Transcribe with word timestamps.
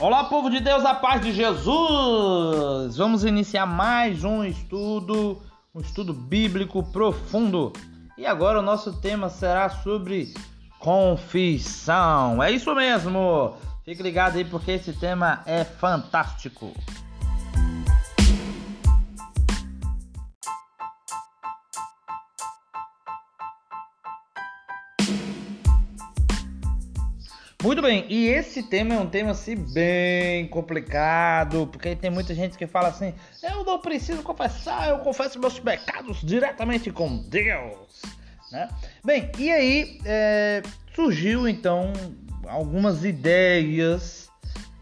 Olá, 0.00 0.24
povo 0.24 0.48
de 0.48 0.60
Deus, 0.60 0.82
a 0.86 0.94
paz 0.94 1.20
de 1.20 1.30
Jesus! 1.30 2.96
Vamos 2.96 3.22
iniciar 3.22 3.66
mais 3.66 4.24
um 4.24 4.42
estudo, 4.42 5.42
um 5.74 5.80
estudo 5.80 6.14
bíblico 6.14 6.82
profundo. 6.82 7.70
E 8.16 8.24
agora 8.24 8.60
o 8.60 8.62
nosso 8.62 8.98
tema 8.98 9.28
será 9.28 9.68
sobre 9.68 10.32
confissão. 10.78 12.42
É 12.42 12.50
isso 12.50 12.74
mesmo! 12.74 13.54
Fique 13.84 14.02
ligado 14.02 14.38
aí 14.38 14.44
porque 14.46 14.70
esse 14.70 14.94
tema 14.94 15.42
é 15.44 15.64
fantástico. 15.64 16.72
Muito 27.62 27.82
bem, 27.82 28.06
e 28.08 28.26
esse 28.26 28.62
tema 28.62 28.94
é 28.94 28.98
um 28.98 29.06
tema 29.06 29.32
assim 29.32 29.54
bem 29.54 30.48
complicado, 30.48 31.66
porque 31.66 31.94
tem 31.94 32.10
muita 32.10 32.34
gente 32.34 32.56
que 32.56 32.66
fala 32.66 32.88
assim: 32.88 33.12
eu 33.42 33.62
não 33.64 33.78
preciso 33.78 34.22
confessar, 34.22 34.88
eu 34.88 35.00
confesso 35.00 35.38
meus 35.38 35.60
pecados 35.60 36.22
diretamente 36.22 36.90
com 36.90 37.18
Deus. 37.18 38.00
Né? 38.50 38.66
Bem, 39.04 39.30
e 39.38 39.50
aí 39.50 40.00
é, 40.06 40.62
surgiu 40.94 41.46
então 41.46 41.92
algumas 42.48 43.04
ideias 43.04 44.30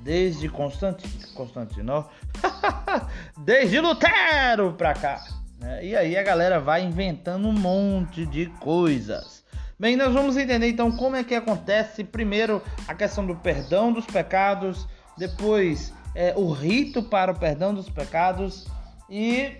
desde 0.00 0.48
Constantino, 0.48 1.34
Constantino 1.34 2.08
desde 3.38 3.80
Lutero 3.80 4.72
pra 4.74 4.94
cá. 4.94 5.26
Né? 5.58 5.84
E 5.84 5.96
aí 5.96 6.16
a 6.16 6.22
galera 6.22 6.60
vai 6.60 6.84
inventando 6.84 7.48
um 7.48 7.52
monte 7.52 8.24
de 8.24 8.46
coisas. 8.60 9.37
Bem, 9.80 9.94
nós 9.94 10.12
vamos 10.12 10.36
entender 10.36 10.70
então 10.70 10.90
como 10.90 11.14
é 11.14 11.22
que 11.22 11.36
acontece 11.36 12.02
primeiro 12.02 12.60
a 12.88 12.96
questão 12.96 13.24
do 13.24 13.36
perdão 13.36 13.92
dos 13.92 14.04
pecados, 14.04 14.88
depois 15.16 15.92
é, 16.16 16.34
o 16.36 16.50
rito 16.50 17.00
para 17.00 17.30
o 17.30 17.38
perdão 17.38 17.72
dos 17.72 17.88
pecados 17.88 18.66
e, 19.08 19.52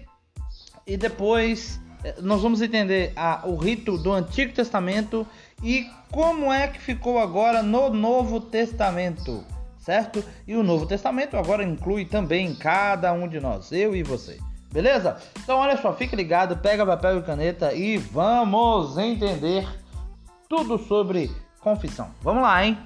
e 0.85 0.97
depois 0.97 1.81
é, 2.03 2.17
nós 2.21 2.43
vamos 2.43 2.61
entender 2.61 3.13
a, 3.15 3.47
o 3.47 3.55
rito 3.55 3.97
do 3.97 4.13
Antigo 4.13 4.53
Testamento 4.53 5.25
e 5.63 5.87
como 6.11 6.53
é 6.53 6.67
que 6.67 6.81
ficou 6.81 7.21
agora 7.21 7.63
no 7.63 7.89
Novo 7.89 8.41
Testamento, 8.41 9.45
certo? 9.79 10.25
E 10.49 10.57
o 10.57 10.65
Novo 10.65 10.85
Testamento 10.85 11.37
agora 11.37 11.63
inclui 11.63 12.05
também 12.05 12.57
cada 12.57 13.13
um 13.13 13.29
de 13.29 13.39
nós, 13.39 13.71
eu 13.71 13.95
e 13.95 14.03
você. 14.03 14.37
Beleza? 14.73 15.17
Então 15.39 15.59
olha 15.59 15.81
só, 15.81 15.95
fique 15.95 16.17
ligado, 16.17 16.57
pega 16.57 16.85
papel 16.85 17.21
e 17.21 17.23
caneta 17.23 17.73
e 17.73 17.99
vamos 17.99 18.99
entender 18.99 19.65
tudo 20.49 20.79
sobre 20.79 21.31
confissão. 21.61 22.11
Vamos 22.23 22.43
lá, 22.43 22.65
hein? 22.65 22.79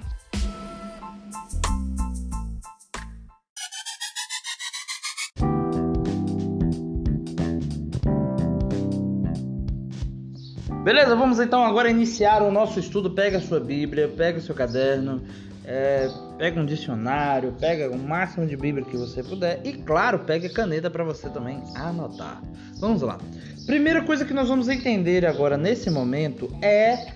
Beleza, 10.83 11.15
vamos 11.15 11.39
então 11.39 11.63
agora 11.63 11.89
iniciar 11.89 12.41
o 12.41 12.51
nosso 12.51 12.77
estudo. 12.77 13.09
Pega 13.11 13.37
a 13.37 13.41
sua 13.41 13.61
Bíblia, 13.61 14.09
pega 14.09 14.39
o 14.39 14.41
seu 14.41 14.53
caderno, 14.53 15.23
é, 15.63 16.09
pega 16.37 16.59
um 16.59 16.65
dicionário, 16.65 17.53
pega 17.53 17.89
o 17.89 17.97
máximo 17.97 18.45
de 18.45 18.57
Bíblia 18.57 18.83
que 18.83 18.97
você 18.97 19.23
puder 19.23 19.61
e, 19.63 19.71
claro, 19.71 20.19
pega 20.19 20.49
caneta 20.49 20.89
para 20.89 21.05
você 21.05 21.29
também 21.29 21.63
anotar. 21.73 22.43
Vamos 22.81 23.01
lá. 23.01 23.17
Primeira 23.65 24.03
coisa 24.03 24.25
que 24.25 24.33
nós 24.33 24.49
vamos 24.49 24.67
entender 24.67 25.25
agora 25.25 25.57
nesse 25.57 25.89
momento 25.89 26.53
é 26.61 27.13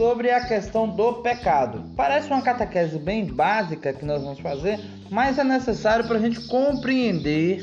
sobre 0.00 0.30
a 0.30 0.40
questão 0.46 0.88
do 0.88 1.12
pecado. 1.16 1.84
Parece 1.94 2.32
uma 2.32 2.40
catequese 2.40 2.98
bem 2.98 3.26
básica 3.26 3.92
que 3.92 4.02
nós 4.02 4.22
vamos 4.22 4.40
fazer, 4.40 4.80
mas 5.10 5.38
é 5.38 5.44
necessário 5.44 6.06
para 6.06 6.16
a 6.16 6.18
gente 6.18 6.40
compreender 6.46 7.62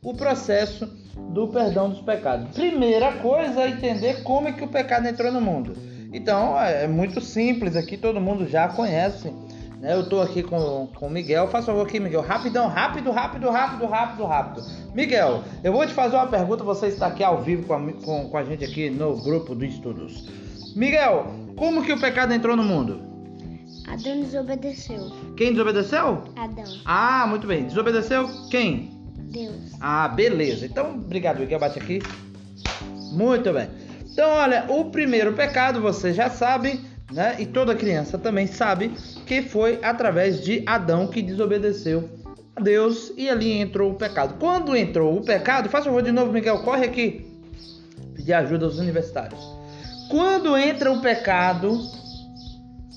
o 0.00 0.14
processo 0.14 0.86
do 1.32 1.48
perdão 1.48 1.90
dos 1.90 2.00
pecados. 2.00 2.54
Primeira 2.54 3.10
coisa 3.14 3.62
é 3.62 3.70
entender 3.70 4.22
como 4.22 4.46
é 4.46 4.52
que 4.52 4.62
o 4.62 4.68
pecado 4.68 5.08
entrou 5.08 5.32
no 5.32 5.40
mundo. 5.40 5.74
Então 6.12 6.56
é, 6.56 6.84
é 6.84 6.86
muito 6.86 7.20
simples 7.20 7.74
aqui, 7.74 7.96
todo 7.96 8.20
mundo 8.20 8.46
já 8.46 8.68
conhece. 8.68 9.32
Né? 9.80 9.92
Eu 9.92 10.02
estou 10.02 10.22
aqui 10.22 10.40
com 10.44 10.88
o 11.00 11.10
Miguel. 11.10 11.48
Faça 11.48 11.66
favor 11.66 11.84
aqui, 11.84 11.98
Miguel. 11.98 12.20
Rapidão, 12.20 12.68
rápido, 12.68 13.10
rápido, 13.10 13.50
rápido, 13.50 13.86
rápido, 13.86 14.24
rápido. 14.24 14.64
Miguel, 14.94 15.42
eu 15.64 15.72
vou 15.72 15.84
te 15.84 15.92
fazer 15.92 16.14
uma 16.14 16.28
pergunta. 16.28 16.62
Você 16.62 16.86
está 16.86 17.08
aqui 17.08 17.24
ao 17.24 17.42
vivo 17.42 17.66
com 17.66 17.74
a, 17.74 17.92
com, 18.04 18.28
com 18.28 18.36
a 18.36 18.44
gente 18.44 18.64
aqui 18.64 18.88
no 18.88 19.20
grupo 19.20 19.52
do 19.52 19.64
Estudos. 19.64 20.30
Miguel, 20.76 21.26
como 21.56 21.84
que 21.84 21.92
o 21.92 22.00
pecado 22.00 22.32
entrou 22.32 22.56
no 22.56 22.62
mundo? 22.62 23.12
Adão 23.86 24.20
desobedeceu. 24.20 25.10
Quem 25.36 25.52
desobedeceu? 25.52 26.24
Adão. 26.36 26.64
Ah, 26.84 27.26
muito 27.28 27.46
bem. 27.46 27.64
Desobedeceu 27.64 28.28
quem? 28.50 28.90
Deus. 29.18 29.72
Ah, 29.80 30.08
beleza. 30.08 30.66
Então, 30.66 30.94
obrigado, 30.94 31.40
Miguel. 31.40 31.58
Bate 31.58 31.78
aqui. 31.78 32.00
Muito 33.12 33.52
bem. 33.52 33.68
Então, 34.10 34.28
olha, 34.30 34.66
o 34.68 34.86
primeiro 34.86 35.32
pecado, 35.32 35.80
você 35.80 36.12
já 36.12 36.30
sabe, 36.30 36.80
né? 37.10 37.36
E 37.38 37.46
toda 37.46 37.74
criança 37.74 38.18
também 38.18 38.46
sabe 38.46 38.92
que 39.26 39.42
foi 39.42 39.78
através 39.82 40.42
de 40.42 40.62
Adão 40.66 41.06
que 41.06 41.22
desobedeceu 41.22 42.08
a 42.54 42.60
Deus 42.60 43.12
e 43.16 43.28
ali 43.28 43.52
entrou 43.52 43.92
o 43.92 43.94
pecado. 43.94 44.36
Quando 44.38 44.76
entrou 44.76 45.16
o 45.16 45.24
pecado, 45.24 45.68
faça 45.68 45.86
favor 45.86 46.02
de 46.02 46.12
novo, 46.12 46.32
Miguel, 46.32 46.62
corre 46.62 46.84
aqui. 46.84 47.26
Pedir 48.14 48.34
ajuda 48.34 48.66
aos 48.66 48.78
universitários. 48.78 49.61
Quando 50.08 50.56
entra 50.56 50.92
o 50.92 51.00
pecado, 51.00 51.78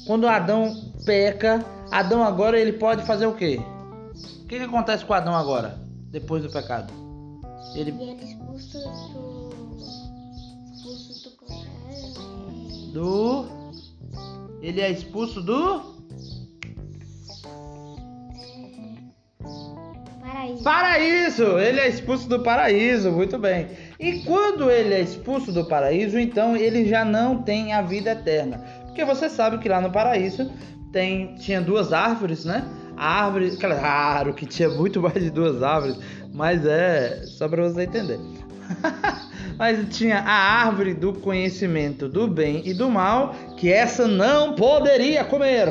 quando 0.05 0.27
Adão 0.27 0.75
peca, 1.05 1.65
Adão 1.91 2.23
agora 2.23 2.59
ele 2.59 2.73
pode 2.73 3.03
fazer 3.05 3.25
o 3.25 3.35
quê? 3.35 3.59
O 4.43 4.47
que, 4.47 4.57
que 4.57 4.63
acontece 4.63 5.05
com 5.05 5.13
Adão 5.13 5.35
agora, 5.35 5.79
depois 6.11 6.43
do 6.43 6.49
pecado? 6.49 6.93
Ele, 7.73 7.91
ele 7.91 8.11
é 8.11 8.23
expulso 8.23 8.77
do. 8.79 9.49
expulso 10.73 11.35
do. 12.93 12.93
Do. 12.93 13.45
Ele 14.61 14.81
é 14.81 14.91
expulso 14.91 15.41
do. 15.41 15.94
Paraíso. 20.65 21.59
Ele 21.59 21.79
é 21.79 21.87
expulso 21.87 22.27
do 22.27 22.39
paraíso, 22.39 23.11
muito 23.11 23.37
bem. 23.37 23.67
E 23.99 24.23
quando 24.23 24.71
ele 24.71 24.95
é 24.95 24.99
expulso 24.99 25.51
do 25.51 25.63
paraíso, 25.63 26.17
então 26.17 26.57
ele 26.57 26.87
já 26.87 27.05
não 27.05 27.43
tem 27.43 27.71
a 27.71 27.83
vida 27.83 28.13
eterna. 28.13 28.57
Porque 28.85 29.05
você 29.05 29.29
sabe 29.29 29.59
que 29.59 29.69
lá 29.69 29.79
no 29.79 29.91
paraíso 29.91 30.51
tem, 30.91 31.35
tinha 31.35 31.61
duas 31.61 31.93
árvores, 31.93 32.45
né? 32.45 32.65
A 32.97 33.25
árvore, 33.25 33.55
claro 33.57 34.33
que 34.33 34.47
tinha 34.47 34.67
muito 34.67 34.99
mais 34.99 35.21
de 35.21 35.29
duas 35.29 35.61
árvores, 35.61 35.99
mas 36.33 36.65
é 36.65 37.21
só 37.27 37.47
para 37.47 37.61
você 37.61 37.83
entender. 37.83 38.19
mas 39.59 39.95
tinha 39.95 40.17
a 40.17 40.65
árvore 40.65 40.95
do 40.95 41.13
conhecimento 41.13 42.09
do 42.09 42.27
bem 42.27 42.63
e 42.65 42.73
do 42.73 42.89
mal, 42.89 43.35
que 43.55 43.71
essa 43.71 44.07
não 44.07 44.55
poderia 44.55 45.23
comer. 45.25 45.69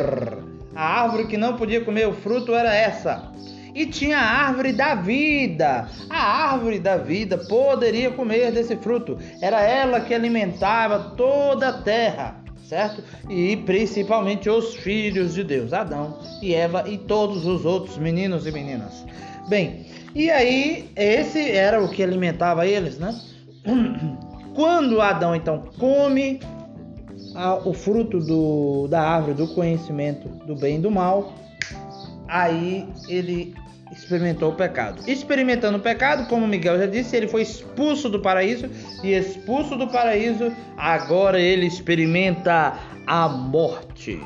A 0.72 1.03
árvore 1.03 1.27
que 1.27 1.37
não 1.37 1.56
podia 1.56 1.81
comer 1.81 2.06
o 2.06 2.12
fruto 2.12 2.54
era 2.54 2.72
essa 2.72 3.34
e 3.75 3.87
tinha 3.87 4.19
a 4.19 4.47
árvore 4.47 4.73
da 4.73 4.95
vida. 4.95 5.89
A 6.09 6.53
árvore 6.53 6.79
da 6.79 6.97
vida 6.97 7.37
poderia 7.37 8.11
comer 8.11 8.53
desse 8.53 8.77
fruto. 8.77 9.19
Era 9.43 9.61
ela 9.62 10.01
que 10.01 10.15
alimentava 10.15 11.15
toda 11.17 11.69
a 11.69 11.83
terra, 11.83 12.37
certo? 12.63 13.03
E 13.29 13.57
principalmente 13.57 14.49
os 14.49 14.77
filhos 14.77 15.34
de 15.34 15.43
Deus, 15.43 15.73
Adão 15.73 16.19
e 16.41 16.55
Eva 16.55 16.84
e 16.89 16.97
todos 16.97 17.45
os 17.47 17.65
outros 17.65 17.99
meninos 17.99 18.47
e 18.47 18.53
meninas. 18.53 19.05
Bem, 19.49 19.84
e 20.15 20.31
aí 20.31 20.89
esse 20.95 21.51
era 21.51 21.83
o 21.83 21.89
que 21.89 22.03
alimentava 22.03 22.67
eles, 22.67 22.99
né? 22.99 23.15
Quando 24.55 25.01
Adão 25.01 25.34
então 25.34 25.65
come 25.79 26.39
o 27.65 27.72
fruto 27.72 28.21
do, 28.21 28.87
da 28.89 29.03
árvore 29.03 29.34
do 29.34 29.48
conhecimento 29.48 30.28
do 30.47 30.54
bem 30.54 30.77
e 30.77 30.81
do 30.81 30.91
mal, 30.91 31.33
aí 32.28 32.89
ele 33.09 33.53
experimentou 33.92 34.51
o 34.51 34.54
pecado. 34.54 35.03
Experimentando 35.09 35.78
o 35.78 35.81
pecado, 35.81 36.27
como 36.28 36.47
Miguel 36.47 36.78
já 36.78 36.86
disse, 36.86 37.16
ele 37.16 37.28
foi 37.28 37.42
expulso 37.42 38.09
do 38.09 38.21
paraíso 38.21 38.69
e 39.03 39.13
expulso 39.13 39.77
do 39.77 39.89
paraíso, 39.89 40.53
agora 40.77 41.41
ele 41.41 41.66
experimenta 41.66 42.78
a 43.07 43.28
morte. 43.28 44.21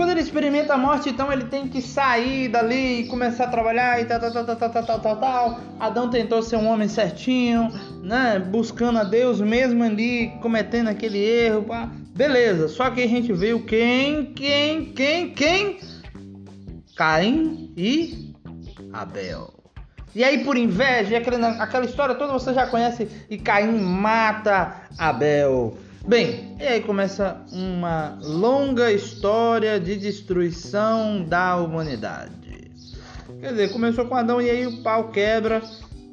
Quando 0.00 0.12
ele 0.12 0.20
experimenta 0.22 0.72
a 0.72 0.78
morte, 0.78 1.10
então 1.10 1.30
ele 1.30 1.44
tem 1.44 1.68
que 1.68 1.82
sair 1.82 2.48
dali 2.48 3.02
e 3.02 3.06
começar 3.06 3.44
a 3.44 3.48
trabalhar 3.48 4.00
e 4.00 4.06
tal, 4.06 4.18
tal, 4.18 4.32
tal, 4.32 4.44
tal, 4.46 4.56
tal, 4.56 4.82
tal, 4.82 4.98
tal, 4.98 5.16
tal. 5.16 5.60
Adão 5.78 6.08
tentou 6.08 6.40
ser 6.42 6.56
um 6.56 6.66
homem 6.68 6.88
certinho, 6.88 7.68
né? 8.02 8.38
Buscando 8.38 8.98
a 8.98 9.04
Deus 9.04 9.42
mesmo 9.42 9.84
ali, 9.84 10.32
cometendo 10.40 10.88
aquele 10.88 11.18
erro. 11.18 11.64
Pá. 11.64 11.90
Beleza, 12.16 12.66
só 12.68 12.88
que 12.88 13.02
a 13.02 13.06
gente 13.06 13.30
viu 13.34 13.62
quem, 13.66 14.32
quem, 14.32 14.86
quem, 14.86 15.34
quem? 15.34 15.80
Caim 16.96 17.70
e 17.76 18.32
Abel. 18.94 19.52
E 20.14 20.24
aí, 20.24 20.42
por 20.46 20.56
inveja, 20.56 21.18
aquela 21.58 21.84
história 21.84 22.14
toda 22.14 22.32
você 22.32 22.54
já 22.54 22.66
conhece, 22.66 23.06
e 23.28 23.36
Caim 23.36 23.78
mata 23.78 24.76
Abel. 24.98 25.76
Bem, 26.06 26.56
e 26.58 26.66
aí 26.66 26.80
começa 26.80 27.42
uma 27.52 28.18
longa 28.22 28.90
história 28.90 29.78
de 29.78 29.96
destruição 29.96 31.22
da 31.22 31.56
humanidade. 31.56 32.70
Quer 33.40 33.50
dizer, 33.50 33.72
começou 33.72 34.06
com 34.06 34.14
Adão 34.14 34.40
e 34.40 34.48
aí 34.48 34.66
o 34.66 34.82
pau 34.82 35.10
quebra 35.10 35.62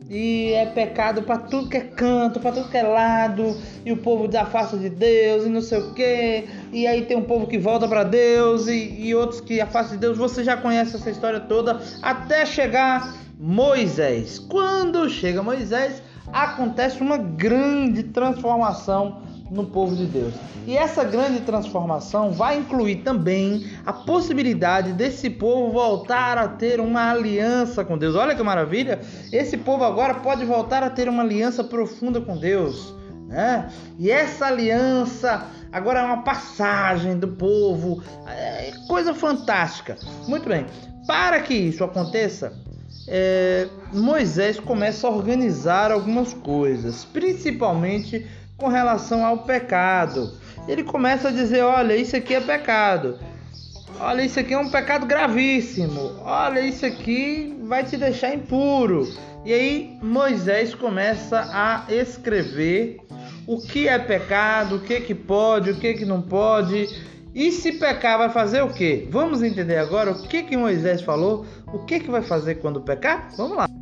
e 0.09 0.51
é 0.53 0.65
pecado 0.65 1.23
para 1.23 1.37
tudo 1.37 1.69
que 1.69 1.77
é 1.77 1.81
canto, 1.81 2.39
para 2.39 2.51
tudo 2.51 2.69
que 2.69 2.77
é 2.77 2.83
lado, 2.83 3.57
e 3.85 3.91
o 3.91 3.97
povo 3.97 4.27
desafasta 4.27 4.77
de 4.77 4.89
Deus 4.89 5.45
e 5.45 5.49
não 5.49 5.61
sei 5.61 5.79
o 5.79 5.93
que. 5.93 6.45
E 6.71 6.85
aí 6.85 7.05
tem 7.05 7.17
um 7.17 7.23
povo 7.23 7.47
que 7.47 7.57
volta 7.57 7.87
para 7.87 8.03
Deus 8.03 8.67
e, 8.67 8.95
e 8.99 9.15
outros 9.15 9.39
que 9.39 9.59
afastam 9.61 9.95
de 9.95 10.01
Deus. 10.01 10.17
Você 10.17 10.43
já 10.43 10.57
conhece 10.57 10.97
essa 10.97 11.09
história 11.09 11.39
toda 11.39 11.81
até 12.01 12.45
chegar 12.45 13.15
Moisés. 13.39 14.37
Quando 14.37 15.09
chega 15.09 15.41
Moisés, 15.41 16.01
acontece 16.31 17.01
uma 17.01 17.17
grande 17.17 18.03
transformação 18.03 19.26
no 19.49 19.65
povo 19.65 19.95
de 19.95 20.05
Deus. 20.05 20.33
E 20.65 20.77
essa 20.77 21.03
grande 21.03 21.41
transformação 21.41 22.31
vai 22.31 22.57
incluir 22.57 22.97
também 22.97 23.67
a 23.85 23.93
possibilidade 23.93 24.93
desse 24.93 25.29
povo 25.29 25.71
voltar 25.71 26.37
a 26.37 26.47
ter 26.47 26.79
uma 26.79 27.11
aliança 27.11 27.83
com 27.83 27.97
Deus. 27.97 28.15
Olha 28.15 28.35
que 28.35 28.43
maravilha! 28.43 28.99
Esse 29.31 29.57
povo 29.57 29.83
agora 29.83 30.15
pode 30.15 30.43
voltar 30.45 30.83
a 30.83 30.89
ter 30.89 31.07
uma 31.07 31.23
aliança 31.23 31.63
profunda 31.63 32.19
com 32.19 32.37
Deus. 32.37 32.93
Né? 33.27 33.69
E 33.99 34.09
essa 34.09 34.47
aliança 34.47 35.45
agora 35.71 35.99
é 35.99 36.03
uma 36.03 36.23
passagem 36.23 37.17
do 37.17 37.27
povo, 37.27 38.01
é 38.27 38.71
coisa 38.87 39.13
fantástica. 39.13 39.97
Muito 40.27 40.47
bem, 40.47 40.65
para 41.05 41.41
que 41.41 41.53
isso 41.53 41.83
aconteça, 41.83 42.53
é, 43.07 43.67
Moisés 43.93 44.59
começa 44.59 45.07
a 45.07 45.11
organizar 45.11 45.91
algumas 45.91 46.33
coisas, 46.33 47.05
principalmente 47.05 48.25
com 48.57 48.67
relação 48.67 49.25
ao 49.25 49.39
pecado. 49.39 50.33
Ele 50.67 50.83
começa 50.83 51.29
a 51.29 51.31
dizer: 51.31 51.61
olha, 51.63 51.95
isso 51.95 52.15
aqui 52.15 52.33
é 52.33 52.41
pecado. 52.41 53.17
Olha, 53.99 54.21
isso 54.21 54.39
aqui 54.39 54.53
é 54.53 54.57
um 54.57 54.69
pecado 54.69 55.05
gravíssimo. 55.05 56.13
Olha, 56.21 56.59
isso 56.59 56.85
aqui 56.85 57.57
vai 57.63 57.83
te 57.83 57.97
deixar 57.97 58.33
impuro. 58.33 59.07
E 59.45 59.53
aí 59.53 59.97
Moisés 60.01 60.75
começa 60.75 61.49
a 61.51 61.85
escrever 61.89 62.99
o 63.47 63.59
que 63.59 63.87
é 63.87 63.97
pecado, 63.97 64.75
o 64.75 64.79
que 64.81 64.99
que 65.01 65.15
pode, 65.15 65.71
o 65.71 65.79
que 65.79 65.93
que 65.93 66.05
não 66.05 66.21
pode. 66.21 66.87
E 67.33 67.51
se 67.51 67.73
pecar 67.73 68.17
vai 68.17 68.29
fazer 68.29 68.61
o 68.61 68.73
quê? 68.73 69.07
Vamos 69.09 69.41
entender 69.41 69.77
agora 69.77 70.11
o 70.11 70.23
que 70.23 70.43
que 70.43 70.57
Moisés 70.57 71.01
falou, 71.01 71.45
o 71.71 71.79
que 71.79 71.99
que 71.99 72.09
vai 72.09 72.21
fazer 72.21 72.55
quando 72.55 72.81
pecar? 72.81 73.29
Vamos 73.37 73.57
lá. 73.57 73.76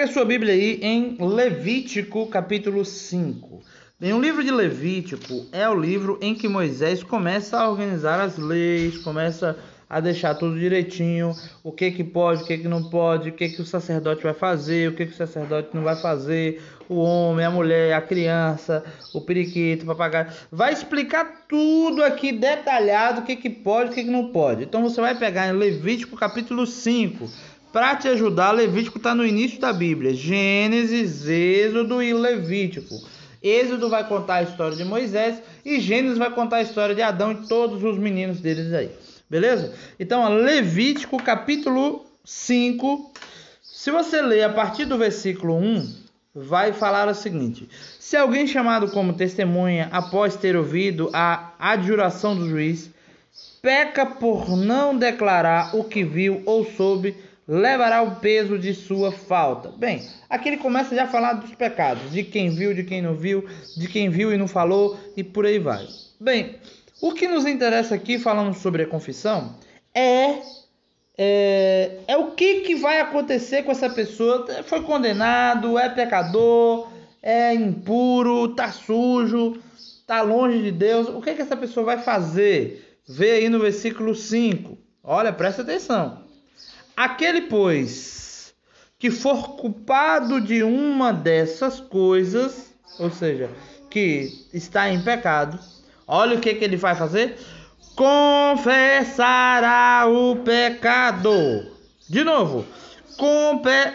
Pega 0.00 0.12
a 0.12 0.14
sua 0.14 0.24
Bíblia 0.24 0.54
aí 0.54 0.80
em 0.80 1.18
Levítico 1.20 2.26
capítulo 2.28 2.86
5. 2.86 3.60
Bem, 4.00 4.14
o 4.14 4.18
livro 4.18 4.42
de 4.42 4.50
Levítico 4.50 5.44
é 5.52 5.68
o 5.68 5.74
livro 5.74 6.18
em 6.22 6.34
que 6.34 6.48
Moisés 6.48 7.02
começa 7.02 7.58
a 7.58 7.68
organizar 7.68 8.18
as 8.18 8.38
leis, 8.38 8.96
começa 8.96 9.58
a 9.90 10.00
deixar 10.00 10.36
tudo 10.36 10.58
direitinho, 10.58 11.34
o 11.62 11.70
que 11.70 11.90
que 11.90 12.02
pode, 12.02 12.44
o 12.44 12.46
que 12.46 12.56
que 12.56 12.66
não 12.66 12.88
pode, 12.88 13.28
o 13.28 13.32
que 13.34 13.50
que 13.50 13.60
o 13.60 13.66
sacerdote 13.66 14.22
vai 14.22 14.32
fazer, 14.32 14.88
o 14.88 14.94
que 14.94 15.04
que 15.04 15.12
o 15.12 15.16
sacerdote 15.16 15.68
não 15.74 15.82
vai 15.82 15.96
fazer, 15.96 16.62
o 16.88 16.94
homem, 16.94 17.44
a 17.44 17.50
mulher, 17.50 17.92
a 17.92 18.00
criança, 18.00 18.82
o 19.12 19.20
periquito, 19.20 19.84
o 19.84 19.88
papagaio. 19.88 20.28
Vai 20.50 20.72
explicar 20.72 21.44
tudo 21.46 22.02
aqui 22.02 22.32
detalhado, 22.32 23.20
o 23.20 23.24
que 23.24 23.36
que 23.36 23.50
pode, 23.50 23.90
o 23.90 23.92
que 23.92 24.04
que 24.04 24.10
não 24.10 24.32
pode. 24.32 24.64
Então 24.64 24.82
você 24.82 24.98
vai 24.98 25.14
pegar 25.14 25.46
em 25.48 25.52
Levítico 25.52 26.16
capítulo 26.16 26.66
5 26.66 27.49
para 27.72 27.96
te 27.96 28.08
ajudar, 28.08 28.52
Levítico 28.52 28.98
está 28.98 29.14
no 29.14 29.24
início 29.24 29.60
da 29.60 29.72
Bíblia. 29.72 30.14
Gênesis, 30.14 31.26
Êxodo 31.26 32.02
e 32.02 32.12
Levítico. 32.12 32.94
Êxodo 33.42 33.88
vai 33.88 34.06
contar 34.06 34.36
a 34.36 34.42
história 34.42 34.76
de 34.76 34.84
Moisés 34.84 35.42
e 35.64 35.80
Gênesis 35.80 36.18
vai 36.18 36.30
contar 36.30 36.56
a 36.56 36.62
história 36.62 36.94
de 36.94 37.02
Adão 37.02 37.32
e 37.32 37.46
todos 37.46 37.82
os 37.82 37.98
meninos 37.98 38.40
deles 38.40 38.72
aí. 38.72 38.90
Beleza? 39.28 39.72
Então, 39.98 40.28
Levítico 40.34 41.22
capítulo 41.22 42.04
5. 42.24 43.12
Se 43.62 43.90
você 43.90 44.20
ler 44.20 44.42
a 44.42 44.50
partir 44.50 44.84
do 44.84 44.98
versículo 44.98 45.56
1, 45.56 45.94
vai 46.34 46.72
falar 46.72 47.08
o 47.08 47.14
seguinte: 47.14 47.68
Se 47.98 48.16
alguém 48.16 48.46
chamado 48.46 48.90
como 48.90 49.14
testemunha 49.14 49.88
após 49.92 50.36
ter 50.36 50.56
ouvido 50.56 51.08
a 51.12 51.54
adjuração 51.58 52.36
do 52.36 52.48
juiz, 52.48 52.90
peca 53.62 54.04
por 54.04 54.56
não 54.56 54.96
declarar 54.96 55.74
o 55.76 55.84
que 55.84 56.04
viu 56.04 56.42
ou 56.44 56.64
soube 56.64 57.16
levará 57.50 58.00
o 58.00 58.14
peso 58.20 58.56
de 58.56 58.72
sua 58.72 59.10
falta. 59.10 59.72
Bem, 59.76 60.08
aqui 60.28 60.50
ele 60.50 60.56
começa 60.58 60.94
já 60.94 61.02
a 61.02 61.08
falar 61.08 61.32
dos 61.32 61.52
pecados, 61.52 62.12
de 62.12 62.22
quem 62.22 62.48
viu, 62.50 62.72
de 62.72 62.84
quem 62.84 63.02
não 63.02 63.16
viu, 63.16 63.44
de 63.76 63.88
quem 63.88 64.08
viu 64.08 64.32
e 64.32 64.36
não 64.36 64.46
falou 64.46 64.96
e 65.16 65.24
por 65.24 65.44
aí 65.44 65.58
vai. 65.58 65.84
Bem, 66.20 66.54
o 67.02 67.12
que 67.12 67.26
nos 67.26 67.44
interessa 67.46 67.96
aqui, 67.96 68.20
falando 68.20 68.54
sobre 68.54 68.84
a 68.84 68.86
confissão, 68.86 69.56
é 69.92 70.38
é, 71.18 71.98
é 72.06 72.16
o 72.16 72.30
que, 72.30 72.60
que 72.60 72.76
vai 72.76 73.00
acontecer 73.00 73.64
com 73.64 73.72
essa 73.72 73.90
pessoa. 73.90 74.46
Foi 74.62 74.82
condenado, 74.82 75.76
é 75.76 75.88
pecador, 75.88 76.88
é 77.20 77.52
impuro, 77.52 78.54
tá 78.54 78.70
sujo, 78.70 79.58
tá 80.06 80.22
longe 80.22 80.62
de 80.62 80.70
Deus. 80.70 81.08
O 81.08 81.20
que, 81.20 81.34
que 81.34 81.42
essa 81.42 81.56
pessoa 81.56 81.84
vai 81.84 81.98
fazer? 81.98 83.00
Vê 83.08 83.32
aí 83.32 83.48
no 83.48 83.58
versículo 83.58 84.14
5. 84.14 84.78
Olha, 85.02 85.32
presta 85.32 85.62
atenção. 85.62 86.29
Aquele, 87.00 87.40
pois, 87.40 88.52
que 88.98 89.10
for 89.10 89.56
culpado 89.56 90.38
de 90.38 90.62
uma 90.62 91.14
dessas 91.14 91.80
coisas, 91.80 92.74
ou 92.98 93.10
seja, 93.10 93.48
que 93.88 94.46
está 94.52 94.90
em 94.90 95.00
pecado, 95.00 95.58
olha 96.06 96.36
o 96.36 96.40
que, 96.42 96.52
que 96.52 96.62
ele 96.62 96.76
vai 96.76 96.94
fazer: 96.94 97.38
confessará 97.96 99.24
o 100.10 100.36
pecado. 100.44 101.32
De 102.06 102.22
novo, 102.22 102.66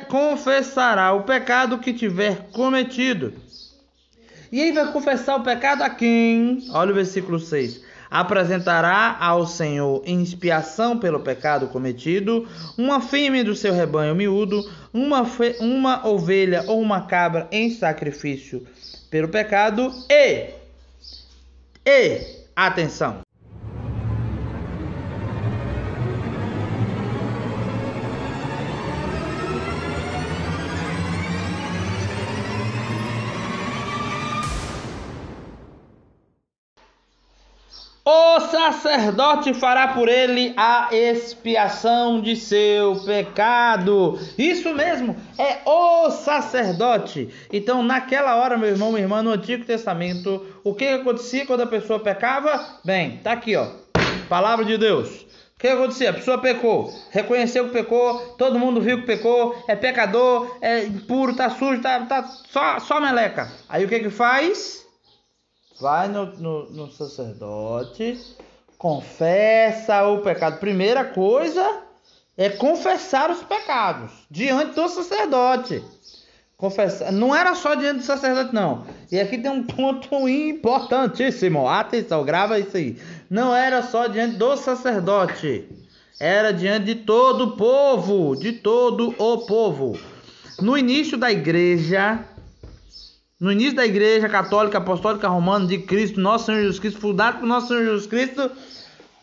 confessará 0.10 1.13
o 1.13 1.22
pecado 1.22 1.78
que 1.78 1.94
tiver 1.94 2.47
cometido. 2.54 3.35
E 4.52 4.59
aí 4.59 4.71
vai 4.71 4.92
confessar 4.92 5.35
o 5.35 5.44
pecado 5.44 5.83
a 5.83 5.92
quem? 5.92 6.66
Olha 6.71 6.90
o 6.92 6.95
versículo 6.95 7.40
6 7.40 7.85
apresentará 8.09 9.18
ao 9.19 9.45
Senhor 9.45 10.02
em 10.06 10.21
expiação 10.21 10.97
pelo 10.97 11.19
pecado 11.19 11.68
cometido 11.68 12.47
uma 12.78 13.02
fêmea 13.02 13.44
do 13.44 13.56
seu 13.56 13.74
rebanho 13.74 14.16
miúdo, 14.16 14.69
uma, 14.94 15.26
fe... 15.26 15.56
uma 15.59 16.07
ovelha 16.07 16.64
ou 16.68 16.81
uma 16.81 17.02
cabra 17.02 17.47
em 17.52 17.69
sacrifício 17.69 18.66
pelo 19.09 19.28
pecado 19.28 19.92
e 20.09 20.50
e 21.85 22.45
atenção 22.56 23.24
O 38.07 38.40
sacerdote 38.40 39.52
fará 39.56 39.88
por 39.88 40.07
ele 40.07 40.54
a 40.56 40.90
expiação 40.92 42.21
de 42.21 42.35
seu 42.35 42.97
pecado. 43.04 44.19
Isso 44.38 44.76
mesmo, 44.76 45.16
é 45.40 45.68
o 45.68 46.12
sacerdote. 46.12 47.30
Então, 47.52 47.81
naquela 47.81 48.35
hora, 48.35 48.59
meu 48.59 48.69
irmão, 48.69 48.92
minha 48.92 49.02
irmã, 49.02 49.24
no 49.24 49.31
Antigo 49.31 49.66
Testamento, 49.66 50.45
o 50.64 50.76
que 50.76 50.85
acontecia 50.85 51.47
quando 51.47 51.62
a 51.62 51.66
pessoa 51.68 52.00
pecava? 52.00 52.64
Bem, 52.85 53.21
tá 53.24 53.31
aqui, 53.31 53.56
ó. 53.56 53.69
Palavra 54.30 54.64
de 54.64 54.78
Deus. 54.78 55.26
O 55.56 55.59
que 55.59 55.68
acontecia? 55.68 56.12
A 56.12 56.14
pessoa 56.14 56.38
pecou, 56.38 56.94
reconheceu 57.09 57.66
que 57.66 57.74
pecou, 57.74 58.19
todo 58.38 58.59
mundo 58.59 58.81
viu 58.81 59.00
que 59.00 59.07
pecou, 59.07 59.56
é 59.68 59.76
pecador, 59.76 60.56
é 60.62 60.83
impuro, 60.83 61.35
tá 61.35 61.50
sujo, 61.50 61.81
tá, 61.81 62.02
tá 62.02 62.21
só, 62.52 62.78
só 62.78 63.02
meleca. 63.02 63.52
Aí 63.68 63.83
o 63.83 63.88
que 63.88 64.00
que 64.00 64.09
faz? 64.12 64.84
Vai 65.79 66.07
no, 66.07 66.25
no, 66.37 66.69
no 66.71 66.91
sacerdote, 66.91 68.19
confessa 68.77 70.07
o 70.07 70.19
pecado. 70.19 70.59
Primeira 70.59 71.03
coisa 71.03 71.81
é 72.37 72.49
confessar 72.49 73.29
os 73.29 73.44
pecados 73.44 74.11
diante 74.29 74.75
do 74.75 74.87
sacerdote. 74.89 75.83
Confessar. 76.57 77.11
Não 77.11 77.35
era 77.35 77.53
só 77.53 77.75
diante 77.75 77.99
do 77.99 78.05
sacerdote, 78.05 78.53
não. 78.53 78.85
E 79.11 79.19
aqui 79.19 79.37
tem 79.37 79.51
um 79.51 79.63
ponto 79.63 80.27
importantíssimo. 80.27 81.67
Atenção, 81.67 82.23
grava 82.23 82.57
isso 82.57 82.77
aí. 82.77 82.97
Não 83.29 83.53
era 83.53 83.83
só 83.83 84.07
diante 84.07 84.37
do 84.37 84.55
sacerdote. 84.55 85.67
Era 86.17 86.53
diante 86.53 86.85
de 86.85 86.95
todo 86.95 87.44
o 87.44 87.57
povo. 87.57 88.37
De 88.37 88.53
todo 88.53 89.13
o 89.17 89.45
povo. 89.45 89.99
No 90.61 90.77
início 90.77 91.17
da 91.17 91.29
igreja, 91.29 92.23
no 93.39 93.51
início 93.51 93.75
da 93.75 93.85
igreja 93.85 94.30
católica 94.30 94.77
apostólica 94.77 95.27
romana 95.27 95.68
de 95.68 95.80
Cristo, 95.80 96.19
nosso 96.19 96.45
Senhor 96.45 96.61
Jesus 96.61 96.80
Cristo, 96.80 97.01
fundado 97.01 97.39
por 97.39 97.45
nosso 97.45 97.68
Senhor 97.68 97.83
Jesus 97.83 98.07
Cristo, 98.07 98.49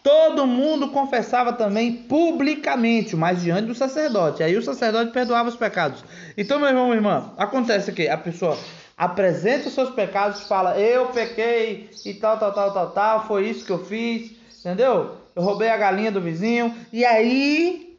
todo 0.03 0.47
mundo 0.47 0.89
confessava 0.89 1.53
também 1.53 1.95
publicamente, 1.95 3.17
mas 3.17 3.41
diante 3.41 3.69
do 3.69 3.75
sacerdote. 3.75 4.43
Aí 4.43 4.57
o 4.57 4.63
sacerdote 4.63 5.13
perdoava 5.13 5.49
os 5.49 5.57
pecados. 5.57 6.05
Então, 6.37 6.59
meu 6.59 6.69
irmão, 6.69 6.87
minha 6.87 6.97
irmã, 6.97 7.33
acontece 7.39 7.93
que 7.93 8.09
a 8.09 8.19
pessoa 8.19 8.59
apresenta 8.99 9.69
os 9.69 9.75
seus 9.75 9.91
pecados, 9.91 10.43
fala: 10.43 10.79
"Eu 10.79 11.07
pequei 11.07 11.89
e 12.05 12.15
tal, 12.15 12.39
tal, 12.39 12.53
tal, 12.53 12.73
tal, 12.73 12.91
tal, 12.91 13.27
foi 13.27 13.49
isso 13.49 13.65
que 13.65 13.73
eu 13.73 13.85
fiz", 13.85 14.33
entendeu? 14.61 15.17
Eu 15.35 15.43
roubei 15.43 15.71
a 15.71 15.77
galinha 15.77 16.13
do 16.13 16.21
vizinho 16.21 16.75
e 16.93 17.05
aí 17.05 17.97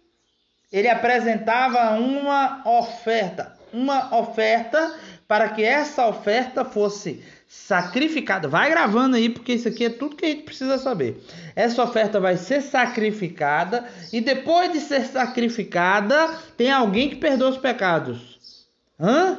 ele 0.72 0.88
apresentava 0.88 2.00
uma 2.00 2.62
oferta, 2.66 3.58
uma 3.72 4.16
oferta 4.16 4.94
para 5.28 5.50
que 5.50 5.64
essa 5.64 6.08
oferta 6.08 6.64
fosse 6.66 7.24
sacrificada. 7.48 8.48
Vai 8.48 8.70
gravando 8.70 9.16
aí, 9.16 9.30
porque 9.30 9.54
isso 9.54 9.68
aqui 9.68 9.86
é 9.86 9.90
tudo 9.90 10.16
que 10.16 10.26
a 10.26 10.30
gente 10.30 10.44
precisa 10.44 10.78
saber. 10.78 11.24
Essa 11.56 11.84
oferta 11.84 12.20
vai 12.20 12.36
ser 12.36 12.62
sacrificada 12.62 13.88
e 14.12 14.20
depois 14.20 14.72
de 14.72 14.80
ser 14.80 15.06
sacrificada, 15.06 16.30
tem 16.58 16.72
alguém 16.72 17.10
que 17.10 17.16
perdoa 17.16 17.50
os 17.50 17.58
pecados. 17.58 18.68
Hã? 19.00 19.38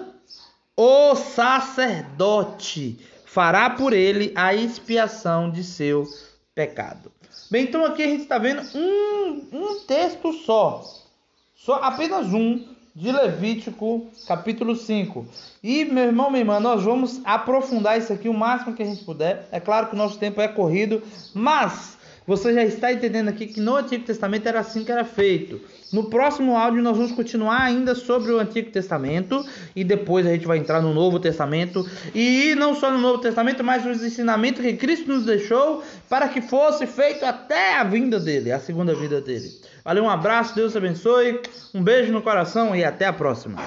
O 0.76 1.14
sacerdote 1.14 2.98
fará 3.24 3.70
por 3.70 3.92
ele 3.92 4.32
a 4.34 4.54
expiação 4.54 5.50
de 5.50 5.62
seu 5.64 6.06
pecado. 6.54 7.12
Bem, 7.50 7.64
então 7.64 7.84
aqui 7.84 8.02
a 8.02 8.08
gente 8.08 8.22
está 8.22 8.38
vendo 8.38 8.62
um, 8.76 9.48
um 9.52 9.80
texto 9.80 10.32
só, 10.32 10.84
só 11.54 11.74
apenas 11.74 12.32
um 12.32 12.73
de 12.94 13.10
Levítico, 13.10 14.06
capítulo 14.28 14.76
5. 14.76 15.26
E, 15.62 15.84
meu 15.84 16.04
irmão, 16.04 16.30
minha 16.30 16.42
irmã, 16.42 16.60
nós 16.60 16.84
vamos 16.84 17.20
aprofundar 17.24 17.98
isso 17.98 18.12
aqui 18.12 18.28
o 18.28 18.34
máximo 18.34 18.74
que 18.74 18.84
a 18.84 18.86
gente 18.86 19.04
puder. 19.04 19.48
É 19.50 19.58
claro 19.58 19.88
que 19.88 19.94
o 19.94 19.98
nosso 19.98 20.16
tempo 20.16 20.40
é 20.40 20.46
corrido, 20.46 21.02
mas 21.34 21.98
você 22.24 22.54
já 22.54 22.62
está 22.62 22.92
entendendo 22.92 23.28
aqui 23.28 23.48
que 23.48 23.60
no 23.60 23.74
Antigo 23.74 24.04
Testamento 24.04 24.46
era 24.46 24.60
assim 24.60 24.84
que 24.84 24.92
era 24.92 25.04
feito. 25.04 25.60
No 25.92 26.04
próximo 26.04 26.56
áudio 26.56 26.82
nós 26.82 26.96
vamos 26.96 27.12
continuar 27.12 27.62
ainda 27.62 27.96
sobre 27.96 28.30
o 28.30 28.38
Antigo 28.38 28.70
Testamento 28.70 29.44
e 29.74 29.82
depois 29.82 30.24
a 30.24 30.30
gente 30.30 30.46
vai 30.46 30.58
entrar 30.58 30.80
no 30.80 30.94
Novo 30.94 31.18
Testamento 31.18 31.84
e 32.14 32.54
não 32.54 32.74
só 32.74 32.90
no 32.92 32.98
Novo 32.98 33.18
Testamento, 33.18 33.64
mas 33.64 33.84
os 33.84 34.02
ensinamentos 34.04 34.62
que 34.62 34.72
Cristo 34.74 35.08
nos 35.08 35.26
deixou 35.26 35.82
para 36.08 36.28
que 36.28 36.40
fosse 36.40 36.86
feito 36.86 37.26
até 37.26 37.76
a 37.76 37.84
vinda 37.84 38.18
dele, 38.20 38.52
a 38.52 38.60
segunda 38.60 38.94
vida 38.94 39.20
dele. 39.20 39.50
Valeu, 39.84 40.04
um 40.04 40.08
abraço, 40.08 40.54
Deus 40.54 40.74
abençoe, 40.74 41.42
um 41.74 41.82
beijo 41.82 42.10
no 42.10 42.22
coração 42.22 42.74
e 42.74 42.82
até 42.82 43.04
a 43.04 43.12
próxima. 43.12 43.60